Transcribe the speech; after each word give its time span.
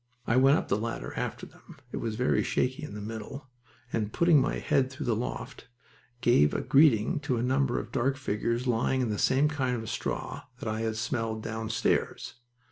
I 0.25 0.35
went 0.35 0.57
up 0.57 0.67
the 0.67 0.79
ladder 0.79 1.13
after 1.15 1.45
them 1.45 1.77
it 1.91 1.97
was 1.97 2.15
very 2.15 2.41
shaky 2.41 2.81
in 2.81 2.95
the 2.95 3.01
middle 3.01 3.49
and, 3.93 4.11
putting 4.11 4.41
my 4.41 4.55
head 4.55 4.89
through 4.89 5.05
the 5.05 5.15
loft, 5.15 5.67
gave 6.21 6.55
a 6.55 6.61
greeting 6.61 7.19
to 7.19 7.37
a 7.37 7.43
number 7.43 7.77
of 7.79 7.91
dark 7.91 8.17
figures 8.17 8.65
lying 8.65 9.01
in 9.01 9.09
the 9.11 9.19
same 9.19 9.47
kind 9.47 9.75
of 9.75 9.87
straw 9.91 10.41
that 10.59 10.67
I 10.67 10.81
had 10.81 10.97
smelled 10.97 11.43
downstairs. 11.43 12.33